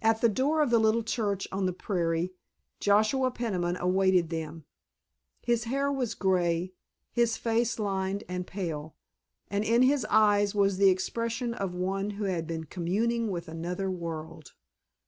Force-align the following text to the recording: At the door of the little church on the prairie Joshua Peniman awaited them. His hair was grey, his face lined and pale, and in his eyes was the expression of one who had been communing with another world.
At 0.00 0.20
the 0.20 0.28
door 0.28 0.60
of 0.60 0.70
the 0.70 0.80
little 0.80 1.04
church 1.04 1.46
on 1.52 1.66
the 1.66 1.72
prairie 1.72 2.34
Joshua 2.80 3.30
Peniman 3.30 3.76
awaited 3.76 4.28
them. 4.28 4.64
His 5.40 5.66
hair 5.70 5.92
was 5.92 6.16
grey, 6.16 6.72
his 7.12 7.36
face 7.36 7.78
lined 7.78 8.24
and 8.28 8.44
pale, 8.44 8.96
and 9.48 9.62
in 9.62 9.82
his 9.82 10.04
eyes 10.10 10.52
was 10.52 10.78
the 10.78 10.90
expression 10.90 11.54
of 11.54 11.76
one 11.76 12.10
who 12.18 12.24
had 12.24 12.44
been 12.44 12.64
communing 12.64 13.30
with 13.30 13.46
another 13.46 13.88
world. 13.88 14.52